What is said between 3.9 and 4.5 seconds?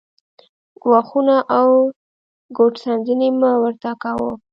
کاوه